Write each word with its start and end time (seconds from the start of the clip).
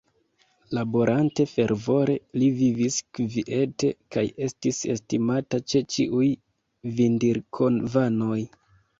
Laborante 0.75 1.43
fervore, 1.49 2.13
li 2.43 2.45
vivis 2.61 2.95
kviete 3.17 3.91
kaj 4.15 4.23
estis 4.47 4.79
estimata 4.93 5.59
de 5.73 5.81
ĉiuj 5.97 6.31
Vindirkovanoj. 7.01 8.39